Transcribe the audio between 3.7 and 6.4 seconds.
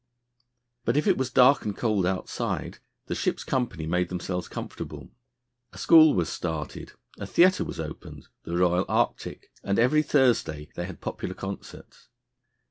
made themselves comfortable. A school was